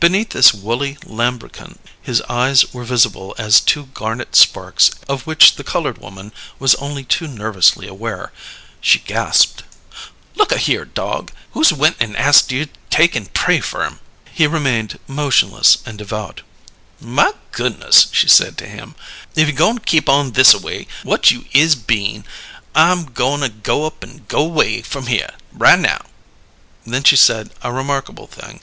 [0.00, 5.62] Beneath this woolly lambrequin his eyes were visible as two garnet sparks of which the
[5.64, 8.32] coloured woman was only too nervously aware.
[8.80, 9.64] She gasped.
[10.34, 14.00] "Look a here, dog, who's went an' ast you to take an' pray fer 'em?"
[14.32, 16.40] He remained motionless and devout.
[16.98, 18.94] "My goo'niss!" she said to him.
[19.36, 22.24] "If you goin' keep on thisaway whut you is been,
[22.74, 26.06] I'm goin' to up an' go way from here, ri' now!"
[26.86, 28.62] Then she said a remarkable thing.